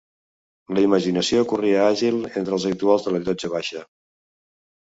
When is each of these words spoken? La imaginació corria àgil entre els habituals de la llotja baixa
La 0.77 0.85
imaginació 0.85 1.43
corria 1.51 1.83
àgil 1.89 2.17
entre 2.41 2.57
els 2.57 2.65
habituals 2.71 3.07
de 3.09 3.15
la 3.17 3.23
llotja 3.27 3.53
baixa 3.57 3.87